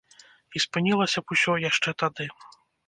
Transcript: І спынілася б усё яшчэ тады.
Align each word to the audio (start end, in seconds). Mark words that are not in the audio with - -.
І 0.55 0.61
спынілася 0.65 1.19
б 1.27 1.39
усё 1.39 1.53
яшчэ 1.69 1.89
тады. 2.05 2.25